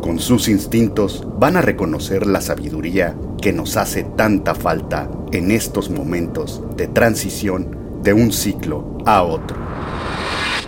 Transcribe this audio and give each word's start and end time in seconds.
con 0.00 0.18
sus 0.18 0.48
instintos 0.48 1.26
van 1.38 1.56
a 1.56 1.62
reconocer 1.62 2.26
la 2.26 2.40
sabiduría 2.40 3.16
que 3.40 3.52
nos 3.52 3.76
hace 3.76 4.04
tanta 4.16 4.54
falta 4.54 5.10
en 5.32 5.50
estos 5.50 5.90
momentos 5.90 6.62
de 6.76 6.88
transición 6.88 8.00
de 8.02 8.12
un 8.12 8.32
ciclo 8.32 8.98
a 9.04 9.22
otro. 9.22 9.56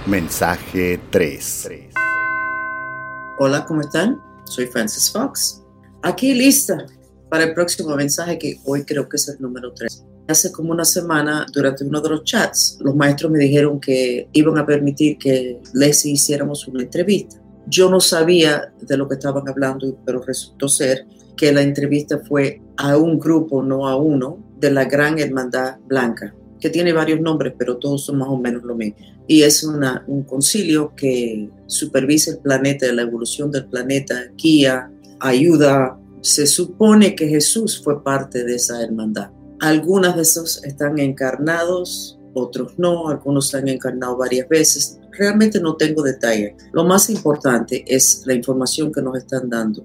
Mensaje 0.07 1.01
3. 1.11 1.69
Hola, 3.39 3.65
¿cómo 3.65 3.81
están? 3.81 4.21
Soy 4.45 4.67
Francis 4.67 5.11
Fox. 5.11 5.63
Aquí 6.03 6.35
lista 6.35 6.87
para 7.31 7.45
el 7.45 7.55
próximo 7.55 7.97
mensaje 7.97 8.39
que 8.39 8.61
hoy 8.65 8.85
creo 8.85 9.09
que 9.09 9.17
es 9.17 9.29
el 9.29 9.41
número 9.41 9.73
3. 9.73 10.05
Hace 10.29 10.53
como 10.53 10.73
una 10.73 10.85
semana, 10.85 11.47
durante 11.53 11.85
uno 11.85 12.01
de 12.01 12.11
los 12.11 12.25
chats, 12.25 12.79
los 12.81 12.95
maestros 12.95 13.33
me 13.33 13.39
dijeron 13.39 13.81
que 13.81 14.29
iban 14.33 14.59
a 14.59 14.67
permitir 14.67 15.19
que 15.19 15.61
Leslie 15.73 16.13
hiciéramos 16.13 16.69
una 16.69 16.83
entrevista. 16.83 17.42
Yo 17.67 17.89
no 17.91 18.01
sabía 18.01 18.73
de 18.81 18.97
lo 18.97 19.09
que 19.09 19.15
estaban 19.15 19.49
hablando, 19.49 19.97
pero 20.05 20.23
resultó 20.23 20.69
ser 20.69 21.07
que 21.37 21.53
la 21.53 21.63
entrevista 21.63 22.19
fue 22.19 22.61
a 22.77 22.97
un 22.97 23.19
grupo, 23.19 23.63
no 23.63 23.89
a 23.89 23.97
uno, 23.97 24.39
de 24.59 24.71
la 24.71 24.85
Gran 24.85 25.19
Hermandad 25.19 25.79
Blanca, 25.87 26.35
que 26.61 26.71
tiene 26.71 26.93
varios 26.93 27.21
nombres, 27.21 27.55
pero 27.59 27.79
todos 27.79 28.05
son 28.05 28.19
más 28.19 28.29
o 28.29 28.37
menos 28.37 28.63
lo 28.63 28.75
mismo. 28.75 28.97
Y 29.27 29.43
es 29.43 29.65
un 29.65 30.23
concilio 30.25 30.93
que 30.97 31.49
supervisa 31.67 32.33
el 32.33 32.39
planeta, 32.39 32.93
la 32.93 33.03
evolución 33.03 33.51
del 33.51 33.67
planeta, 33.67 34.15
guía, 34.37 34.91
ayuda. 35.21 35.99
Se 36.21 36.47
supone 36.47 37.15
que 37.15 37.29
Jesús 37.29 37.81
fue 37.83 38.03
parte 38.03 38.45
de 38.45 38.57
esa 38.57 38.83
hermandad. 38.83 39.31
Algunas 39.61 40.17
de 40.17 40.23
esos 40.23 40.63
están 40.65 40.99
encarnados, 40.99 42.19
otros 42.35 42.79
no, 42.79 43.09
algunos 43.09 43.55
han 43.55 43.69
encarnado 43.69 44.17
varias 44.17 44.49
veces, 44.49 44.99
realmente 45.13 45.61
no 45.61 45.77
tengo 45.77 46.03
detalle. 46.03 46.57
Lo 46.73 46.85
más 46.85 47.11
importante 47.11 47.85
es 47.87 48.23
la 48.27 48.35
información 48.35 48.93
que 48.93 49.03
nos 49.03 49.17
están 49.17 49.49
dando. 49.49 49.85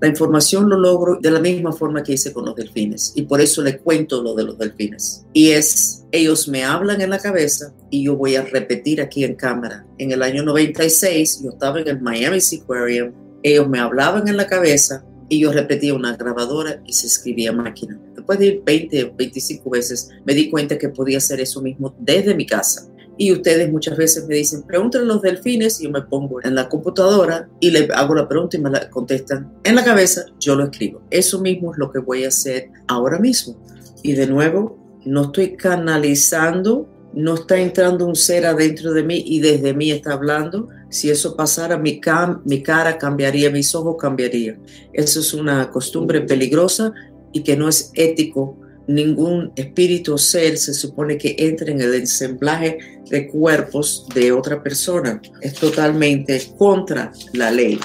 La 0.00 0.08
información 0.08 0.68
lo 0.68 0.78
logro 0.78 1.18
de 1.20 1.30
la 1.30 1.40
misma 1.40 1.72
forma 1.72 2.02
que 2.02 2.12
hice 2.12 2.32
con 2.32 2.46
los 2.46 2.56
delfines 2.56 3.12
y 3.14 3.22
por 3.22 3.40
eso 3.40 3.62
le 3.62 3.78
cuento 3.78 4.22
lo 4.22 4.34
de 4.34 4.44
los 4.44 4.58
delfines. 4.58 5.26
Y 5.32 5.50
es, 5.50 6.04
ellos 6.10 6.48
me 6.48 6.64
hablan 6.64 7.00
en 7.00 7.10
la 7.10 7.18
cabeza 7.18 7.72
y 7.90 8.04
yo 8.04 8.16
voy 8.16 8.36
a 8.36 8.42
repetir 8.42 9.00
aquí 9.00 9.24
en 9.24 9.34
cámara. 9.34 9.86
En 9.98 10.10
el 10.12 10.22
año 10.22 10.42
96 10.42 11.42
yo 11.44 11.50
estaba 11.50 11.80
en 11.80 11.88
el 11.88 12.00
Miami 12.00 12.40
Seaquarium, 12.40 13.12
ellos 13.42 13.68
me 13.68 13.78
hablaban 13.78 14.26
en 14.28 14.36
la 14.36 14.46
cabeza 14.46 15.04
y 15.30 15.40
yo 15.40 15.52
repetía 15.52 15.94
una 15.94 16.16
grabadora 16.16 16.82
y 16.84 16.92
se 16.92 17.06
escribía 17.06 17.52
máquina. 17.52 17.98
Después 18.14 18.38
de 18.40 18.60
20 18.66 19.04
o 19.04 19.14
25 19.16 19.70
veces 19.70 20.10
me 20.26 20.34
di 20.34 20.50
cuenta 20.50 20.76
que 20.76 20.88
podía 20.88 21.18
hacer 21.18 21.40
eso 21.40 21.62
mismo 21.62 21.94
desde 22.00 22.34
mi 22.34 22.44
casa. 22.44 22.88
Y 23.16 23.32
ustedes 23.32 23.70
muchas 23.70 23.96
veces 23.96 24.26
me 24.26 24.34
dicen, 24.34 24.62
pregúntenle 24.62 25.06
los 25.06 25.22
delfines, 25.22 25.80
y 25.80 25.84
yo 25.84 25.90
me 25.90 26.02
pongo 26.02 26.42
en 26.42 26.54
la 26.54 26.68
computadora 26.68 27.48
y 27.60 27.70
le 27.70 27.88
hago 27.94 28.14
la 28.14 28.26
pregunta 28.26 28.56
y 28.56 28.60
me 28.60 28.70
la 28.70 28.90
contestan 28.90 29.52
en 29.62 29.76
la 29.76 29.84
cabeza, 29.84 30.24
yo 30.40 30.56
lo 30.56 30.64
escribo. 30.64 31.02
Eso 31.10 31.40
mismo 31.40 31.72
es 31.72 31.78
lo 31.78 31.92
que 31.92 32.00
voy 32.00 32.24
a 32.24 32.28
hacer 32.28 32.70
ahora 32.88 33.18
mismo. 33.18 33.56
Y 34.02 34.14
de 34.14 34.26
nuevo, 34.26 34.78
no 35.04 35.24
estoy 35.24 35.54
canalizando, 35.56 36.88
no 37.12 37.34
está 37.34 37.58
entrando 37.58 38.06
un 38.06 38.16
ser 38.16 38.46
adentro 38.46 38.92
de 38.92 39.04
mí 39.04 39.22
y 39.24 39.40
desde 39.40 39.74
mí 39.74 39.92
está 39.92 40.14
hablando. 40.14 40.68
Si 40.90 41.08
eso 41.08 41.36
pasara, 41.36 41.78
mi, 41.78 42.00
cara 42.00 42.98
cambiaría, 42.98 43.50
mis 43.50 43.74
ojos 43.74 43.96
cambiarían. 43.98 44.60
Eso 44.92 45.20
es 45.20 45.32
una 45.32 45.70
costumbre 45.70 46.20
peligrosa 46.20 46.92
y 47.32 47.42
que 47.42 47.56
no 47.56 47.68
es 47.68 47.92
ético 47.94 48.58
ningún 48.88 49.52
espíritu 49.54 50.14
o 50.14 50.18
ser 50.18 50.58
se 50.58 50.74
supone 50.74 51.16
que 51.16 51.36
entre 51.38 51.70
en 51.70 51.80
el 51.80 51.94
ensamblaje 51.94 53.00
de 53.08 53.28
cuerpos 53.28 54.06
de 54.14 54.32
otra 54.32 54.62
persona. 54.62 55.22
Es 55.40 55.54
totalmente 55.54 56.40
contra 56.58 57.12
la 57.32 57.52
ley. 57.52 57.78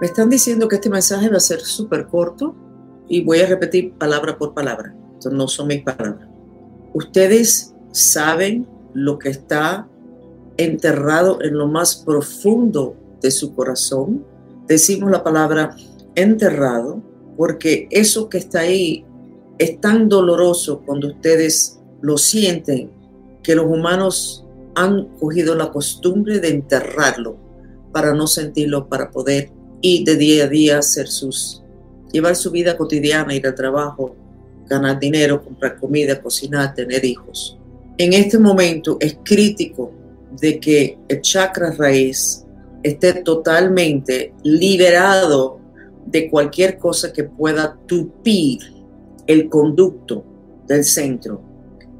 Me 0.00 0.08
están 0.08 0.28
diciendo 0.28 0.66
que 0.66 0.76
este 0.76 0.90
mensaje 0.90 1.28
va 1.28 1.36
a 1.36 1.40
ser 1.40 1.60
súper 1.60 2.06
corto 2.06 2.54
y 3.08 3.22
voy 3.22 3.40
a 3.40 3.46
repetir 3.46 3.92
palabra 3.92 4.36
por 4.36 4.54
palabra. 4.54 4.92
Esto 5.14 5.30
no 5.30 5.46
son 5.46 5.68
mis 5.68 5.82
palabras. 5.82 6.28
Ustedes 6.92 7.74
saben 7.92 8.66
lo 8.92 9.18
que 9.18 9.30
está 9.30 9.88
enterrado 10.56 11.42
en 11.42 11.56
lo 11.56 11.66
más 11.66 11.96
profundo 11.96 12.96
de 13.20 13.30
su 13.30 13.54
corazón. 13.54 14.24
Decimos 14.66 15.10
la 15.10 15.22
palabra 15.22 15.76
enterrado 16.14 17.02
porque 17.36 17.86
eso 17.90 18.28
que 18.28 18.38
está 18.38 18.60
ahí 18.60 19.04
es 19.58 19.80
tan 19.80 20.08
doloroso 20.08 20.82
cuando 20.84 21.08
ustedes 21.08 21.80
lo 22.00 22.18
sienten 22.18 22.90
que 23.42 23.54
los 23.54 23.66
humanos 23.66 24.44
han 24.74 25.06
cogido 25.18 25.54
la 25.54 25.70
costumbre 25.70 26.40
de 26.40 26.48
enterrarlo 26.48 27.36
para 27.92 28.12
no 28.12 28.26
sentirlo, 28.26 28.88
para 28.88 29.10
poder 29.10 29.50
ir 29.80 30.04
de 30.04 30.16
día 30.16 30.44
a 30.44 30.48
día, 30.48 30.78
hacer 30.78 31.08
sus, 31.08 31.62
llevar 32.12 32.36
su 32.36 32.50
vida 32.50 32.76
cotidiana, 32.76 33.34
ir 33.34 33.46
al 33.46 33.54
trabajo, 33.54 34.14
ganar 34.68 34.98
dinero, 34.98 35.42
comprar 35.42 35.78
comida, 35.78 36.20
cocinar, 36.20 36.74
tener 36.74 37.04
hijos. 37.04 37.58
En 37.96 38.12
este 38.12 38.38
momento 38.38 38.98
es 39.00 39.16
crítico 39.22 39.92
de 40.40 40.60
que 40.60 40.98
el 41.08 41.20
chakra 41.20 41.72
raíz 41.72 42.44
esté 42.82 43.14
totalmente 43.22 44.32
liberado 44.42 45.60
de 46.06 46.30
cualquier 46.30 46.78
cosa 46.78 47.12
que 47.12 47.24
pueda 47.24 47.76
tupir 47.86 48.60
el 49.26 49.48
conducto 49.48 50.24
del 50.66 50.84
centro. 50.84 51.40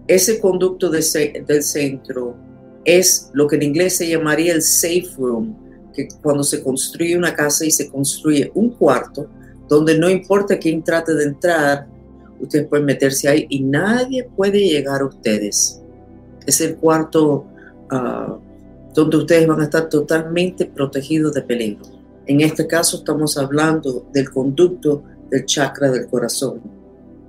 Ese 0.06 0.38
conducto 0.38 0.88
del 0.88 1.02
centro 1.02 2.36
es 2.84 3.30
lo 3.32 3.48
que 3.48 3.56
en 3.56 3.62
inglés 3.62 3.96
se 3.96 4.08
llamaría 4.08 4.52
el 4.52 4.62
safe 4.62 5.08
room, 5.18 5.56
que 5.92 6.06
cuando 6.22 6.44
se 6.44 6.62
construye 6.62 7.16
una 7.16 7.34
casa 7.34 7.64
y 7.64 7.70
se 7.70 7.90
construye 7.90 8.52
un 8.54 8.70
cuarto, 8.70 9.28
donde 9.68 9.98
no 9.98 10.08
importa 10.08 10.58
quién 10.58 10.84
trate 10.84 11.14
de 11.14 11.24
entrar, 11.24 11.88
ustedes 12.38 12.68
pueden 12.68 12.86
meterse 12.86 13.28
ahí 13.28 13.46
y 13.48 13.60
nadie 13.64 14.28
puede 14.36 14.60
llegar 14.60 15.00
a 15.00 15.06
ustedes. 15.06 15.82
Es 16.46 16.60
el 16.60 16.76
cuarto 16.76 17.46
ah, 17.90 18.36
donde 18.94 19.16
ustedes 19.18 19.46
van 19.46 19.60
a 19.60 19.64
estar 19.64 19.88
totalmente 19.88 20.66
protegidos 20.66 21.34
de 21.34 21.42
peligro. 21.42 21.84
En 22.26 22.40
este 22.40 22.66
caso 22.66 22.98
estamos 22.98 23.36
hablando 23.36 24.06
del 24.12 24.30
conducto 24.30 25.02
del 25.30 25.44
chakra 25.44 25.90
del 25.90 26.06
corazón. 26.08 26.60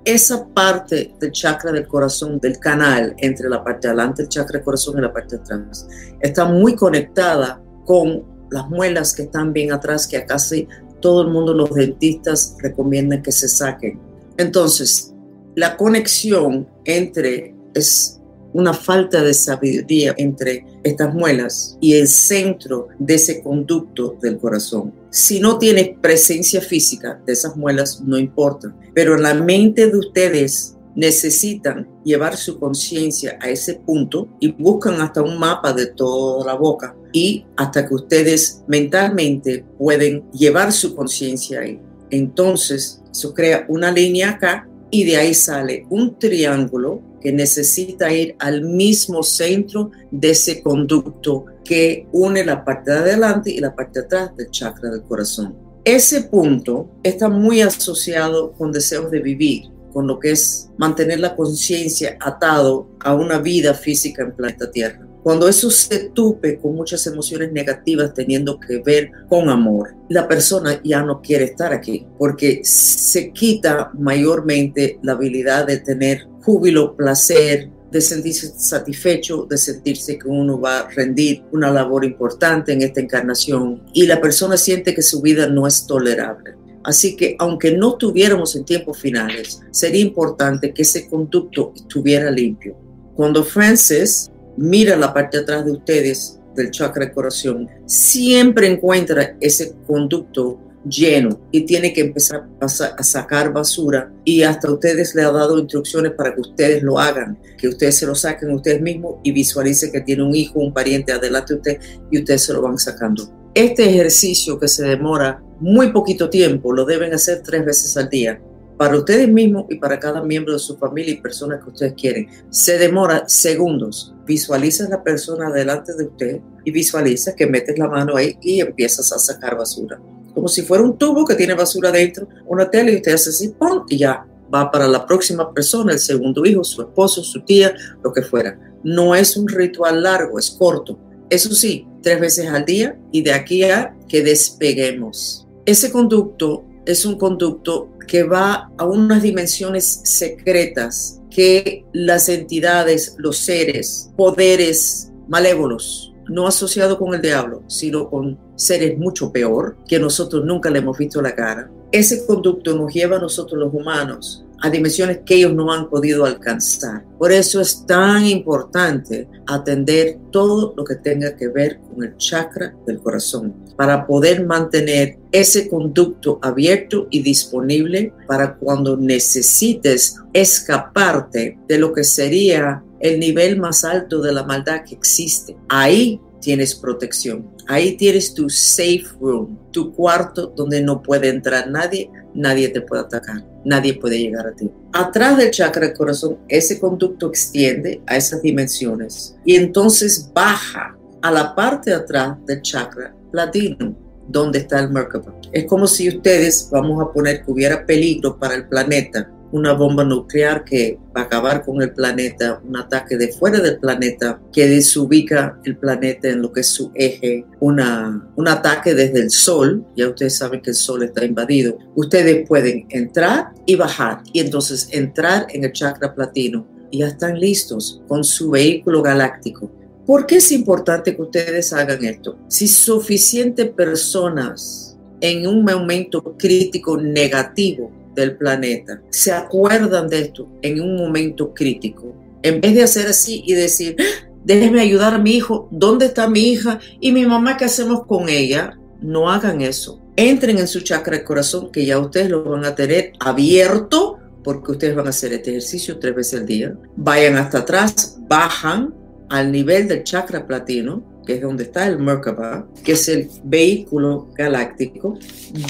Esa 0.04 0.46
parte 0.46 1.14
del 1.20 1.32
chakra 1.32 1.70
del 1.72 1.86
corazón, 1.86 2.38
del 2.40 2.58
canal 2.58 3.14
entre 3.18 3.48
la 3.48 3.62
parte 3.62 3.86
de 3.86 3.92
adelante 3.92 4.22
del 4.22 4.28
chakra 4.28 4.54
del 4.54 4.64
corazón 4.64 4.98
y 4.98 5.02
la 5.02 5.12
parte 5.12 5.36
de 5.36 5.42
atrás, 5.42 5.86
está 6.20 6.46
muy 6.46 6.74
conectada 6.74 7.60
con 7.84 8.24
las 8.50 8.68
muelas 8.70 9.14
que 9.14 9.22
están 9.22 9.52
bien 9.52 9.72
atrás, 9.72 10.06
que 10.06 10.16
a 10.16 10.26
casi 10.26 10.66
todo 11.00 11.22
el 11.22 11.28
mundo, 11.28 11.54
los 11.54 11.72
dentistas, 11.74 12.56
recomiendan 12.60 13.22
que 13.22 13.32
se 13.32 13.48
saquen. 13.48 14.00
Entonces, 14.36 15.14
la 15.54 15.76
conexión 15.76 16.68
entre 16.84 17.54
es 17.74 18.17
una 18.52 18.72
falta 18.72 19.22
de 19.22 19.34
sabiduría 19.34 20.14
entre 20.16 20.64
estas 20.82 21.14
muelas 21.14 21.76
y 21.80 21.94
el 21.94 22.08
centro 22.08 22.88
de 22.98 23.14
ese 23.14 23.42
conducto 23.42 24.16
del 24.20 24.38
corazón. 24.38 24.92
Si 25.10 25.40
no 25.40 25.58
tienes 25.58 25.90
presencia 26.00 26.60
física 26.60 27.20
de 27.26 27.32
esas 27.32 27.56
muelas, 27.56 28.00
no 28.04 28.18
importa, 28.18 28.74
pero 28.94 29.16
la 29.16 29.34
mente 29.34 29.90
de 29.90 29.96
ustedes 29.96 30.74
necesitan 30.94 31.88
llevar 32.04 32.36
su 32.36 32.58
conciencia 32.58 33.38
a 33.40 33.48
ese 33.48 33.74
punto 33.74 34.28
y 34.40 34.50
buscan 34.50 35.00
hasta 35.00 35.22
un 35.22 35.38
mapa 35.38 35.72
de 35.72 35.86
toda 35.86 36.44
la 36.44 36.54
boca 36.54 36.96
y 37.12 37.46
hasta 37.56 37.86
que 37.86 37.94
ustedes 37.94 38.62
mentalmente 38.66 39.64
pueden 39.78 40.28
llevar 40.32 40.72
su 40.72 40.96
conciencia 40.96 41.60
ahí. 41.60 41.80
Entonces, 42.10 43.00
eso 43.12 43.32
crea 43.32 43.64
una 43.68 43.92
línea 43.92 44.30
acá 44.30 44.68
y 44.90 45.04
de 45.04 45.16
ahí 45.16 45.34
sale 45.34 45.86
un 45.90 46.18
triángulo 46.18 47.02
que 47.20 47.32
necesita 47.32 48.12
ir 48.12 48.36
al 48.38 48.62
mismo 48.62 49.22
centro 49.22 49.90
de 50.10 50.30
ese 50.30 50.62
conducto 50.62 51.46
que 51.64 52.06
une 52.12 52.44
la 52.44 52.64
parte 52.64 52.90
de 52.90 52.98
adelante 52.98 53.50
y 53.50 53.58
la 53.58 53.74
parte 53.74 54.00
de 54.00 54.06
atrás 54.06 54.36
del 54.36 54.50
chakra 54.50 54.90
del 54.90 55.02
corazón. 55.02 55.54
Ese 55.84 56.22
punto 56.22 56.90
está 57.02 57.28
muy 57.28 57.62
asociado 57.62 58.52
con 58.52 58.72
deseos 58.72 59.10
de 59.10 59.20
vivir, 59.20 59.70
con 59.92 60.06
lo 60.06 60.18
que 60.18 60.32
es 60.32 60.68
mantener 60.76 61.20
la 61.20 61.34
conciencia 61.34 62.16
atado 62.20 62.88
a 63.00 63.14
una 63.14 63.38
vida 63.38 63.74
física 63.74 64.22
en 64.22 64.32
planeta 64.32 64.70
Tierra. 64.70 65.08
Cuando 65.22 65.48
eso 65.48 65.70
se 65.70 66.10
tupe 66.10 66.58
con 66.58 66.74
muchas 66.74 67.06
emociones 67.06 67.52
negativas 67.52 68.14
teniendo 68.14 68.58
que 68.58 68.78
ver 68.78 69.10
con 69.28 69.48
amor, 69.50 69.94
la 70.08 70.28
persona 70.28 70.80
ya 70.82 71.02
no 71.02 71.20
quiere 71.20 71.44
estar 71.44 71.72
aquí 71.72 72.06
porque 72.18 72.60
se 72.64 73.32
quita 73.32 73.90
mayormente 73.98 74.98
la 75.02 75.12
habilidad 75.12 75.66
de 75.66 75.78
tener 75.78 76.26
júbilo, 76.48 76.96
placer, 76.96 77.68
de 77.92 78.00
sentirse 78.00 78.54
satisfecho, 78.56 79.46
de 79.50 79.58
sentirse 79.58 80.18
que 80.18 80.28
uno 80.28 80.58
va 80.58 80.78
a 80.78 80.88
rendir 80.88 81.42
una 81.52 81.70
labor 81.70 82.06
importante 82.06 82.72
en 82.72 82.80
esta 82.80 83.02
encarnación 83.02 83.82
y 83.92 84.06
la 84.06 84.18
persona 84.18 84.56
siente 84.56 84.94
que 84.94 85.02
su 85.02 85.20
vida 85.20 85.46
no 85.46 85.66
es 85.66 85.86
tolerable. 85.86 86.54
Así 86.84 87.16
que 87.16 87.36
aunque 87.38 87.72
no 87.72 87.96
tuviéramos 87.96 88.56
en 88.56 88.64
tiempos 88.64 88.96
finales, 88.96 89.60
sería 89.70 90.00
importante 90.00 90.72
que 90.72 90.80
ese 90.80 91.06
conducto 91.06 91.74
estuviera 91.76 92.30
limpio. 92.30 92.78
Cuando 93.14 93.44
Francis 93.44 94.30
mira 94.56 94.96
la 94.96 95.12
parte 95.12 95.36
de 95.36 95.42
atrás 95.42 95.66
de 95.66 95.72
ustedes 95.72 96.40
del 96.54 96.70
chakra 96.70 97.04
de 97.04 97.12
corazón, 97.12 97.68
siempre 97.84 98.68
encuentra 98.68 99.36
ese 99.38 99.74
conducto 99.86 100.58
lleno 100.84 101.40
y 101.50 101.62
tiene 101.62 101.92
que 101.92 102.02
empezar 102.02 102.48
a, 102.60 102.68
sacar 102.68 103.52
basura 103.52 104.12
y 104.24 104.42
hasta 104.42 104.70
ustedes 104.70 105.14
le 105.14 105.22
ha 105.22 105.30
dado 105.30 105.58
instrucciones 105.58 106.12
para 106.12 106.34
que 106.34 106.40
ustedes 106.40 106.82
lo 106.82 106.98
hagan, 106.98 107.38
que 107.58 107.68
ustedes 107.68 107.96
se 107.96 108.06
lo 108.06 108.14
saquen 108.14 108.50
ustedes 108.52 108.80
mismos 108.80 109.16
y 109.22 109.32
visualicen 109.32 109.92
que 109.92 110.00
tiene 110.00 110.22
un 110.22 110.34
hijo, 110.34 110.60
un 110.60 110.72
pariente 110.72 111.12
adelante 111.12 111.54
de 111.54 111.58
usted 111.58 111.80
y 112.10 112.18
ustedes 112.18 112.42
se 112.42 112.52
lo 112.52 112.62
van 112.62 112.78
sacando. 112.78 113.30
Este 113.54 113.88
ejercicio 113.88 114.58
que 114.58 114.68
se 114.68 114.84
demora 114.84 115.42
muy 115.60 115.90
poquito 115.92 116.30
tiempo 116.30 116.72
lo 116.72 116.84
deben 116.84 117.12
hacer 117.14 117.42
tres 117.42 117.64
veces 117.64 117.96
al 117.96 118.08
día 118.08 118.40
para 118.76 118.96
ustedes 118.96 119.28
mismos 119.28 119.64
y 119.68 119.76
para 119.76 119.98
cada 119.98 120.22
miembro 120.22 120.52
de 120.52 120.60
su 120.60 120.76
familia 120.76 121.14
y 121.14 121.20
personas 121.20 121.64
que 121.64 121.70
ustedes 121.70 121.94
quieren. 121.94 122.28
Se 122.50 122.78
demora 122.78 123.28
segundos. 123.28 124.14
Visualiza 124.24 124.88
la 124.88 125.02
persona 125.02 125.50
delante 125.50 125.94
de 125.94 126.04
usted 126.04 126.40
y 126.64 126.70
visualiza 126.70 127.34
que 127.34 127.48
metes 127.48 127.76
la 127.76 127.88
mano 127.88 128.14
ahí 128.14 128.38
y 128.40 128.60
empiezas 128.60 129.12
a 129.12 129.18
sacar 129.18 129.56
basura 129.56 130.00
como 130.38 130.46
si 130.46 130.62
fuera 130.62 130.84
un 130.84 130.96
tubo 130.96 131.24
que 131.24 131.34
tiene 131.34 131.54
basura 131.54 131.90
dentro, 131.90 132.28
una 132.46 132.70
tela 132.70 132.92
y 132.92 132.94
usted 132.94 133.12
hace 133.12 133.30
así, 133.30 133.48
¡pum! 133.48 133.82
y 133.88 133.98
ya 133.98 134.24
va 134.54 134.70
para 134.70 134.86
la 134.86 135.04
próxima 135.04 135.52
persona, 135.52 135.92
el 135.92 135.98
segundo 135.98 136.46
hijo, 136.46 136.62
su 136.62 136.80
esposo, 136.80 137.24
su 137.24 137.40
tía, 137.40 137.74
lo 138.04 138.12
que 138.12 138.22
fuera. 138.22 138.56
No 138.84 139.16
es 139.16 139.36
un 139.36 139.48
ritual 139.48 140.04
largo, 140.04 140.38
es 140.38 140.52
corto. 140.52 140.96
Eso 141.28 141.52
sí, 141.56 141.88
tres 142.04 142.20
veces 142.20 142.46
al 142.46 142.64
día 142.64 142.96
y 143.10 143.22
de 143.22 143.32
aquí 143.32 143.64
a 143.64 143.96
que 144.08 144.22
despeguemos. 144.22 145.44
Ese 145.66 145.90
conducto 145.90 146.64
es 146.86 147.04
un 147.04 147.18
conducto 147.18 147.88
que 148.06 148.22
va 148.22 148.70
a 148.78 148.86
unas 148.86 149.24
dimensiones 149.24 150.02
secretas 150.04 151.20
que 151.30 151.84
las 151.92 152.28
entidades, 152.28 153.16
los 153.18 153.38
seres, 153.38 154.12
poderes 154.16 155.10
malévolos 155.26 156.08
no 156.28 156.46
asociado 156.46 156.98
con 156.98 157.14
el 157.14 157.22
diablo, 157.22 157.62
sino 157.66 158.08
con 158.08 158.38
seres 158.58 158.98
mucho 158.98 159.32
peor, 159.32 159.76
que 159.86 159.98
nosotros 159.98 160.44
nunca 160.44 160.68
le 160.68 160.80
hemos 160.80 160.98
visto 160.98 161.22
la 161.22 161.34
cara. 161.34 161.70
Ese 161.90 162.26
conducto 162.26 162.76
nos 162.76 162.92
lleva 162.92 163.16
a 163.16 163.20
nosotros 163.20 163.58
los 163.58 163.72
humanos 163.72 164.44
a 164.60 164.70
dimensiones 164.70 165.20
que 165.24 165.36
ellos 165.36 165.54
no 165.54 165.72
han 165.72 165.88
podido 165.88 166.24
alcanzar. 166.24 167.04
Por 167.18 167.32
eso 167.32 167.60
es 167.60 167.86
tan 167.86 168.26
importante 168.26 169.28
atender 169.46 170.18
todo 170.30 170.74
lo 170.76 170.84
que 170.84 170.96
tenga 170.96 171.36
que 171.36 171.48
ver 171.48 171.78
con 171.78 172.04
el 172.04 172.16
chakra 172.16 172.74
del 172.86 172.98
corazón, 172.98 173.54
para 173.76 174.06
poder 174.06 174.44
mantener 174.44 175.18
ese 175.30 175.68
conducto 175.68 176.38
abierto 176.42 177.06
y 177.10 177.22
disponible 177.22 178.12
para 178.26 178.56
cuando 178.56 178.96
necesites 178.96 180.16
escaparte 180.32 181.58
de 181.68 181.78
lo 181.78 181.92
que 181.92 182.04
sería 182.04 182.82
el 183.00 183.20
nivel 183.20 183.60
más 183.60 183.84
alto 183.84 184.20
de 184.20 184.32
la 184.32 184.42
maldad 184.42 184.82
que 184.84 184.94
existe. 184.94 185.56
Ahí 185.68 186.20
tienes 186.40 186.74
protección. 186.74 187.48
Ahí 187.70 187.98
tienes 187.98 188.32
tu 188.32 188.48
safe 188.48 189.04
room, 189.20 189.58
tu 189.72 189.92
cuarto 189.92 190.46
donde 190.56 190.80
no 190.80 191.02
puede 191.02 191.28
entrar 191.28 191.68
nadie, 191.68 192.10
nadie 192.32 192.70
te 192.70 192.80
puede 192.80 193.02
atacar, 193.02 193.44
nadie 193.62 193.92
puede 193.92 194.18
llegar 194.18 194.46
a 194.46 194.54
ti. 194.54 194.70
Atrás 194.94 195.36
del 195.36 195.50
chakra 195.50 195.86
del 195.86 195.96
corazón, 195.96 196.38
ese 196.48 196.80
conducto 196.80 197.28
extiende 197.28 198.00
a 198.06 198.16
esas 198.16 198.40
dimensiones 198.40 199.36
y 199.44 199.56
entonces 199.56 200.30
baja 200.32 200.96
a 201.20 201.30
la 201.30 201.54
parte 201.54 201.90
de 201.90 201.96
atrás 201.96 202.38
del 202.46 202.62
chakra 202.62 203.14
platino, 203.30 203.94
donde 204.28 204.60
está 204.60 204.80
el 204.80 204.88
Merkaba. 204.88 205.38
Es 205.52 205.66
como 205.66 205.86
si 205.86 206.08
ustedes, 206.08 206.70
vamos 206.72 207.02
a 207.02 207.12
poner 207.12 207.44
que 207.44 207.52
hubiera 207.52 207.84
peligro 207.84 208.38
para 208.38 208.54
el 208.54 208.66
planeta, 208.66 209.30
una 209.52 209.72
bomba 209.72 210.04
nuclear 210.04 210.64
que 210.64 210.98
va 211.16 211.22
a 211.22 211.24
acabar 211.24 211.64
con 211.64 211.80
el 211.82 211.92
planeta, 211.92 212.60
un 212.66 212.76
ataque 212.76 213.16
de 213.16 213.28
fuera 213.28 213.60
del 213.60 213.78
planeta 213.78 214.40
que 214.52 214.68
desubica 214.68 215.58
el 215.64 215.76
planeta 215.76 216.28
en 216.28 216.42
lo 216.42 216.52
que 216.52 216.60
es 216.60 216.68
su 216.68 216.90
eje, 216.94 217.44
una, 217.60 218.28
un 218.36 218.48
ataque 218.48 218.94
desde 218.94 219.20
el 219.20 219.30
sol, 219.30 219.84
ya 219.96 220.08
ustedes 220.08 220.36
saben 220.36 220.60
que 220.60 220.70
el 220.70 220.76
sol 220.76 221.02
está 221.02 221.24
invadido, 221.24 221.78
ustedes 221.94 222.46
pueden 222.46 222.86
entrar 222.90 223.52
y 223.66 223.76
bajar 223.76 224.22
y 224.32 224.40
entonces 224.40 224.88
entrar 224.92 225.46
en 225.50 225.64
el 225.64 225.72
chakra 225.72 226.14
platino 226.14 226.66
y 226.90 226.98
ya 226.98 227.08
están 227.08 227.38
listos 227.38 228.02
con 228.08 228.24
su 228.24 228.50
vehículo 228.50 229.02
galáctico. 229.02 229.70
¿Por 230.06 230.26
qué 230.26 230.36
es 230.36 230.52
importante 230.52 231.14
que 231.14 231.20
ustedes 231.20 231.72
hagan 231.74 232.02
esto? 232.04 232.38
Si 232.48 232.66
suficientes 232.66 233.68
personas 233.70 234.96
en 235.20 235.46
un 235.46 235.64
momento 235.64 236.34
crítico 236.38 236.96
negativo 236.96 237.92
del 238.14 238.36
planeta 238.36 239.02
se 239.10 239.32
acuerdan 239.32 240.08
de 240.08 240.20
esto 240.20 240.48
en 240.62 240.80
un 240.80 240.96
momento 240.96 241.52
crítico, 241.54 242.14
en 242.42 242.60
vez 242.60 242.74
de 242.74 242.82
hacer 242.82 243.06
así 243.08 243.42
y 243.46 243.54
decir, 243.54 243.96
déjeme 244.44 244.80
ayudar 244.80 245.14
a 245.14 245.18
mi 245.18 245.32
hijo, 245.32 245.68
¿dónde 245.70 246.06
está 246.06 246.28
mi 246.28 246.40
hija? 246.40 246.80
¿Y 247.00 247.12
mi 247.12 247.26
mamá 247.26 247.56
qué 247.56 247.64
hacemos 247.64 248.06
con 248.06 248.28
ella? 248.28 248.78
No 249.00 249.30
hagan 249.30 249.60
eso. 249.60 250.00
Entren 250.16 250.58
en 250.58 250.66
su 250.66 250.80
chakra 250.80 251.16
del 251.16 251.24
corazón, 251.24 251.70
que 251.70 251.84
ya 251.84 251.98
ustedes 251.98 252.30
lo 252.30 252.42
van 252.42 252.64
a 252.64 252.74
tener 252.74 253.12
abierto, 253.20 254.18
porque 254.42 254.72
ustedes 254.72 254.96
van 254.96 255.06
a 255.06 255.10
hacer 255.10 255.32
este 255.32 255.50
ejercicio 255.50 255.98
tres 255.98 256.14
veces 256.14 256.40
al 256.40 256.46
día. 256.46 256.74
Vayan 256.96 257.36
hasta 257.36 257.58
atrás, 257.58 258.18
bajan 258.28 258.94
al 259.28 259.52
nivel 259.52 259.86
del 259.86 260.04
chakra 260.04 260.46
platino, 260.46 261.04
que 261.26 261.34
es 261.34 261.42
donde 261.42 261.64
está 261.64 261.86
el 261.86 261.98
Merkaba, 261.98 262.66
que 262.82 262.92
es 262.92 263.08
el 263.08 263.28
vehículo 263.44 264.28
galáctico. 264.34 265.18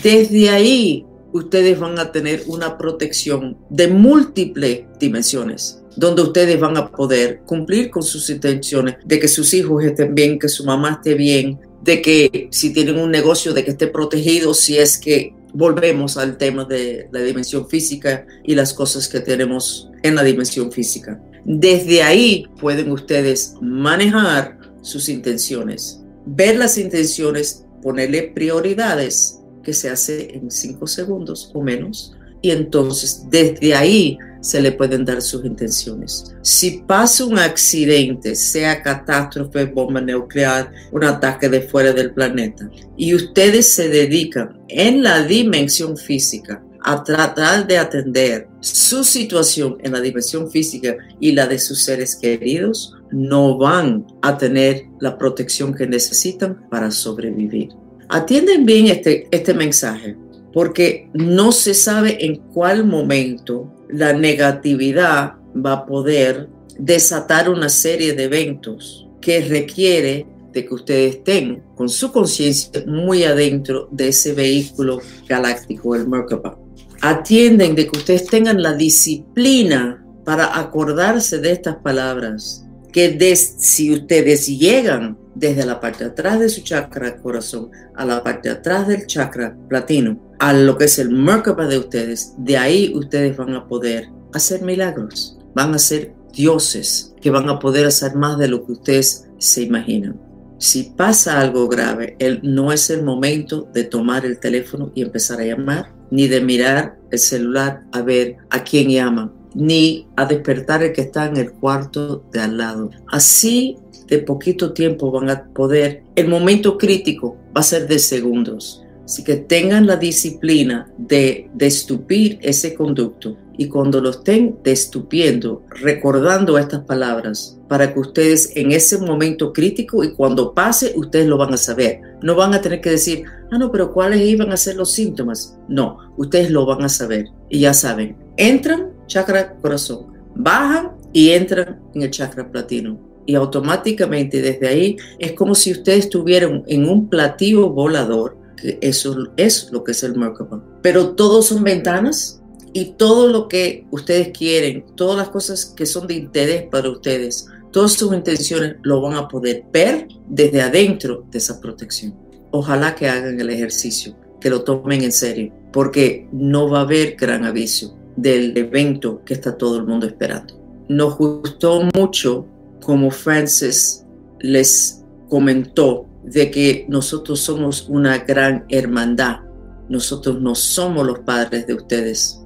Desde 0.02 0.50
ahí 0.50 1.04
ustedes 1.32 1.78
van 1.78 1.98
a 1.98 2.12
tener 2.12 2.42
una 2.46 2.78
protección 2.78 3.58
de 3.70 3.88
múltiples 3.88 4.84
dimensiones 4.98 5.82
donde 5.96 6.22
ustedes 6.22 6.60
van 6.60 6.76
a 6.76 6.92
poder 6.92 7.40
cumplir 7.44 7.90
con 7.90 8.04
sus 8.04 8.30
intenciones 8.30 8.96
de 9.04 9.18
que 9.18 9.26
sus 9.26 9.52
hijos 9.52 9.82
estén 9.82 10.14
bien, 10.14 10.38
que 10.38 10.48
su 10.48 10.64
mamá 10.64 10.92
esté 10.92 11.14
bien, 11.14 11.58
de 11.82 12.00
que 12.00 12.48
si 12.52 12.72
tienen 12.72 12.98
un 12.98 13.10
negocio, 13.10 13.52
de 13.52 13.64
que 13.64 13.72
esté 13.72 13.88
protegido, 13.88 14.54
si 14.54 14.78
es 14.78 14.96
que 14.96 15.34
volvemos 15.52 16.16
al 16.16 16.36
tema 16.36 16.64
de 16.64 17.08
la 17.10 17.20
dimensión 17.20 17.68
física 17.68 18.26
y 18.44 18.54
las 18.54 18.74
cosas 18.74 19.08
que 19.08 19.18
tenemos 19.18 19.90
en 20.02 20.14
la 20.14 20.22
dimensión 20.22 20.70
física. 20.70 21.20
Desde 21.44 22.02
ahí 22.04 22.46
pueden 22.60 22.92
ustedes 22.92 23.54
manejar 23.60 24.58
sus 24.82 25.08
intenciones, 25.08 26.00
ver 26.26 26.56
las 26.56 26.78
intenciones, 26.78 27.64
ponerle 27.82 28.22
prioridades 28.34 29.37
que 29.68 29.74
se 29.74 29.90
hace 29.90 30.34
en 30.34 30.50
cinco 30.50 30.86
segundos 30.86 31.50
o 31.52 31.60
menos. 31.60 32.14
Y 32.40 32.52
entonces 32.52 33.26
desde 33.28 33.74
ahí 33.74 34.16
se 34.40 34.62
le 34.62 34.72
pueden 34.72 35.04
dar 35.04 35.20
sus 35.20 35.44
intenciones. 35.44 36.34
Si 36.40 36.84
pasa 36.86 37.26
un 37.26 37.38
accidente, 37.38 38.34
sea 38.34 38.82
catástrofe, 38.82 39.66
bomba 39.66 40.00
nuclear, 40.00 40.72
un 40.90 41.04
ataque 41.04 41.50
de 41.50 41.60
fuera 41.60 41.92
del 41.92 42.14
planeta, 42.14 42.70
y 42.96 43.14
ustedes 43.14 43.68
se 43.74 43.90
dedican 43.90 44.58
en 44.68 45.02
la 45.02 45.22
dimensión 45.22 45.98
física 45.98 46.64
a 46.80 47.04
tratar 47.04 47.66
de 47.66 47.76
atender 47.76 48.48
su 48.60 49.04
situación 49.04 49.76
en 49.82 49.92
la 49.92 50.00
dimensión 50.00 50.50
física 50.50 50.96
y 51.20 51.32
la 51.32 51.46
de 51.46 51.58
sus 51.58 51.82
seres 51.82 52.16
queridos, 52.16 52.94
no 53.10 53.58
van 53.58 54.06
a 54.22 54.38
tener 54.38 54.84
la 54.98 55.18
protección 55.18 55.74
que 55.74 55.86
necesitan 55.86 56.66
para 56.70 56.90
sobrevivir. 56.90 57.68
Atienden 58.10 58.64
bien 58.64 58.86
este, 58.86 59.28
este 59.30 59.52
mensaje, 59.52 60.16
porque 60.52 61.10
no 61.12 61.52
se 61.52 61.74
sabe 61.74 62.24
en 62.24 62.36
cuál 62.36 62.84
momento 62.84 63.70
la 63.90 64.14
negatividad 64.14 65.34
va 65.54 65.72
a 65.72 65.86
poder 65.86 66.48
desatar 66.78 67.50
una 67.50 67.68
serie 67.68 68.14
de 68.14 68.24
eventos 68.24 69.06
que 69.20 69.40
requiere 69.42 70.26
de 70.52 70.64
que 70.64 70.74
ustedes 70.74 71.16
estén 71.16 71.62
con 71.74 71.88
su 71.90 72.10
conciencia 72.10 72.82
muy 72.86 73.24
adentro 73.24 73.88
de 73.90 74.08
ese 74.08 74.32
vehículo 74.32 75.00
galáctico, 75.28 75.94
el 75.94 76.08
Merkaba. 76.08 76.58
Atienden 77.02 77.74
de 77.74 77.86
que 77.86 77.98
ustedes 77.98 78.26
tengan 78.26 78.62
la 78.62 78.72
disciplina 78.72 80.04
para 80.24 80.58
acordarse 80.58 81.38
de 81.38 81.52
estas 81.52 81.76
palabras, 81.76 82.64
que 82.92 83.36
si 83.36 83.92
ustedes 83.92 84.46
llegan 84.46 85.18
desde 85.38 85.64
la 85.64 85.80
parte 85.80 86.04
de 86.04 86.10
atrás 86.10 86.40
de 86.40 86.48
su 86.48 86.62
chakra 86.62 87.16
corazón 87.16 87.70
a 87.94 88.04
la 88.04 88.22
parte 88.22 88.48
de 88.48 88.56
atrás 88.56 88.88
del 88.88 89.06
chakra 89.06 89.56
platino, 89.68 90.18
a 90.38 90.52
lo 90.52 90.76
que 90.76 90.84
es 90.84 90.98
el 90.98 91.10
Merkaba 91.10 91.66
de 91.66 91.78
ustedes, 91.78 92.34
de 92.38 92.56
ahí 92.56 92.92
ustedes 92.94 93.36
van 93.36 93.54
a 93.54 93.66
poder 93.66 94.08
hacer 94.32 94.62
milagros, 94.62 95.38
van 95.54 95.74
a 95.74 95.78
ser 95.78 96.12
dioses 96.32 97.14
que 97.20 97.30
van 97.30 97.48
a 97.48 97.58
poder 97.58 97.86
hacer 97.86 98.14
más 98.14 98.38
de 98.38 98.48
lo 98.48 98.64
que 98.64 98.72
ustedes 98.72 99.28
se 99.38 99.62
imaginan. 99.62 100.20
Si 100.58 100.92
pasa 100.96 101.40
algo 101.40 101.68
grave, 101.68 102.16
él 102.18 102.40
no 102.42 102.72
es 102.72 102.90
el 102.90 103.04
momento 103.04 103.68
de 103.72 103.84
tomar 103.84 104.26
el 104.26 104.40
teléfono 104.40 104.90
y 104.94 105.02
empezar 105.02 105.40
a 105.40 105.44
llamar, 105.44 105.92
ni 106.10 106.26
de 106.26 106.40
mirar 106.40 106.98
el 107.12 107.18
celular 107.18 107.82
a 107.92 108.02
ver 108.02 108.38
a 108.50 108.64
quién 108.64 108.88
llaman, 108.88 109.32
ni 109.54 110.08
a 110.16 110.26
despertar 110.26 110.82
el 110.82 110.92
que 110.92 111.02
está 111.02 111.26
en 111.26 111.36
el 111.36 111.52
cuarto 111.52 112.24
de 112.32 112.40
al 112.40 112.58
lado. 112.58 112.90
Así 113.06 113.76
de 114.08 114.18
poquito 114.18 114.72
tiempo 114.72 115.10
van 115.10 115.30
a 115.30 115.44
poder, 115.44 116.02
el 116.16 116.28
momento 116.28 116.78
crítico 116.78 117.36
va 117.56 117.60
a 117.60 117.64
ser 117.64 117.86
de 117.86 117.98
segundos. 117.98 118.82
Así 119.04 119.24
que 119.24 119.36
tengan 119.36 119.86
la 119.86 119.96
disciplina 119.96 120.90
de 120.98 121.48
destupir 121.54 122.38
ese 122.42 122.74
conducto 122.74 123.38
y 123.56 123.68
cuando 123.68 124.00
lo 124.00 124.10
estén 124.10 124.58
destupiendo, 124.62 125.64
recordando 125.70 126.58
estas 126.58 126.84
palabras, 126.84 127.58
para 127.68 127.92
que 127.92 128.00
ustedes 128.00 128.52
en 128.54 128.70
ese 128.70 128.98
momento 128.98 129.52
crítico 129.52 130.04
y 130.04 130.14
cuando 130.14 130.54
pase, 130.54 130.92
ustedes 130.94 131.26
lo 131.26 131.36
van 131.36 131.54
a 131.54 131.56
saber. 131.56 132.00
No 132.22 132.36
van 132.36 132.54
a 132.54 132.60
tener 132.60 132.80
que 132.80 132.90
decir, 132.90 133.24
ah, 133.50 133.58
no, 133.58 133.72
pero 133.72 133.92
¿cuáles 133.92 134.20
iban 134.20 134.52
a 134.52 134.56
ser 134.56 134.76
los 134.76 134.92
síntomas? 134.92 135.58
No, 135.68 135.98
ustedes 136.16 136.50
lo 136.50 136.66
van 136.66 136.82
a 136.82 136.88
saber 136.88 137.26
y 137.48 137.60
ya 137.60 137.74
saben. 137.74 138.16
Entran, 138.36 138.92
chakra 139.06 139.56
corazón, 139.56 140.06
bajan 140.34 140.92
y 141.12 141.30
entran 141.30 141.80
en 141.94 142.02
el 142.02 142.10
chakra 142.10 142.50
platino. 142.50 143.07
Y 143.28 143.34
automáticamente 143.34 144.40
desde 144.40 144.68
ahí 144.68 144.96
es 145.18 145.32
como 145.32 145.54
si 145.54 145.70
ustedes 145.72 146.06
estuvieran 146.06 146.64
en 146.66 146.88
un 146.88 147.10
platillo 147.10 147.68
volador, 147.68 148.38
eso 148.80 149.18
es 149.36 149.68
lo 149.70 149.84
que 149.84 149.92
es 149.92 150.02
el 150.02 150.16
Merkaba. 150.16 150.64
Pero 150.80 151.10
todos 151.14 151.48
son 151.48 151.62
ventanas 151.62 152.40
y 152.72 152.92
todo 152.92 153.28
lo 153.28 153.46
que 153.46 153.86
ustedes 153.90 154.30
quieren, 154.30 154.82
todas 154.94 155.18
las 155.18 155.28
cosas 155.28 155.66
que 155.66 155.84
son 155.84 156.06
de 156.06 156.14
interés 156.14 156.62
para 156.70 156.88
ustedes, 156.88 157.46
todas 157.70 157.92
sus 157.92 158.14
intenciones 158.14 158.76
lo 158.80 159.02
van 159.02 159.16
a 159.16 159.28
poder 159.28 159.62
ver 159.74 160.08
desde 160.26 160.62
adentro 160.62 161.26
de 161.30 161.36
esa 161.36 161.60
protección. 161.60 162.14
Ojalá 162.50 162.94
que 162.94 163.10
hagan 163.10 163.38
el 163.38 163.50
ejercicio, 163.50 164.16
que 164.40 164.48
lo 164.48 164.62
tomen 164.62 165.02
en 165.02 165.12
serio, 165.12 165.52
porque 165.70 166.26
no 166.32 166.70
va 166.70 166.78
a 166.78 166.84
haber 166.84 167.14
gran 167.14 167.44
aviso 167.44 167.94
del 168.16 168.56
evento 168.56 169.20
que 169.26 169.34
está 169.34 169.58
todo 169.58 169.76
el 169.76 169.84
mundo 169.84 170.06
esperando. 170.06 170.54
Nos 170.88 171.18
gustó 171.18 171.82
mucho 171.94 172.46
como 172.80 173.10
Francis 173.10 174.04
les 174.40 175.04
comentó 175.28 176.06
de 176.22 176.50
que 176.50 176.86
nosotros 176.88 177.40
somos 177.40 177.88
una 177.88 178.18
gran 178.18 178.64
hermandad. 178.68 179.40
Nosotros 179.88 180.40
no 180.40 180.54
somos 180.54 181.06
los 181.06 181.20
padres 181.20 181.66
de 181.66 181.74
ustedes 181.74 182.38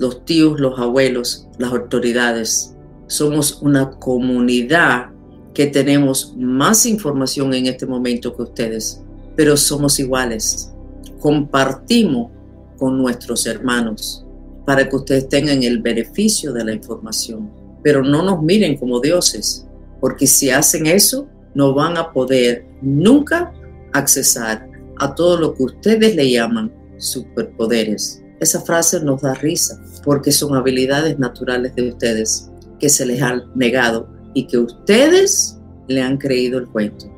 los 0.00 0.24
tíos, 0.24 0.58
los 0.58 0.78
abuelos, 0.78 1.46
las 1.58 1.72
autoridades. 1.72 2.74
Somos 3.06 3.60
una 3.60 3.90
comunidad 3.90 5.10
que 5.52 5.66
tenemos 5.66 6.34
más 6.38 6.86
información 6.86 7.52
en 7.52 7.66
este 7.66 7.86
momento 7.86 8.34
que 8.34 8.42
ustedes, 8.42 9.02
pero 9.36 9.56
somos 9.58 9.98
iguales. 9.98 10.72
Compartimos 11.18 12.32
con 12.78 12.96
nuestros 12.96 13.46
hermanos 13.46 14.24
para 14.64 14.88
que 14.88 14.96
ustedes 14.96 15.28
tengan 15.28 15.62
el 15.62 15.80
beneficio 15.80 16.52
de 16.52 16.64
la 16.64 16.72
información, 16.72 17.50
pero 17.82 18.02
no 18.02 18.22
nos 18.22 18.42
miren 18.42 18.78
como 18.78 19.00
dioses, 19.00 19.66
porque 20.00 20.26
si 20.26 20.50
hacen 20.50 20.86
eso, 20.86 21.28
no 21.54 21.74
van 21.74 21.96
a 21.96 22.12
poder 22.12 22.66
nunca 22.82 23.52
accesar 23.92 24.68
a 24.98 25.14
todo 25.14 25.38
lo 25.38 25.54
que 25.54 25.64
ustedes 25.64 26.14
le 26.14 26.30
llaman 26.30 26.72
superpoderes. 26.98 28.22
Esa 28.40 28.60
frase 28.60 29.00
nos 29.00 29.22
da 29.22 29.34
risa, 29.34 29.82
porque 30.04 30.32
son 30.32 30.54
habilidades 30.54 31.18
naturales 31.18 31.74
de 31.74 31.90
ustedes 31.90 32.50
que 32.78 32.88
se 32.88 33.04
les 33.04 33.20
han 33.20 33.44
negado 33.54 34.08
y 34.34 34.46
que 34.46 34.58
ustedes 34.58 35.58
le 35.88 36.00
han 36.00 36.16
creído 36.16 36.58
el 36.58 36.68
cuento 36.68 37.10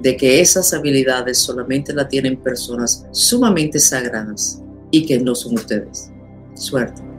de 0.00 0.16
que 0.16 0.40
esas 0.40 0.72
habilidades 0.72 1.38
solamente 1.38 1.92
la 1.92 2.08
tienen 2.08 2.36
personas 2.42 3.06
sumamente 3.12 3.78
sagradas 3.78 4.62
y 4.90 5.04
que 5.04 5.20
no 5.20 5.34
son 5.34 5.54
ustedes. 5.54 6.10
Suerte. 6.54 7.09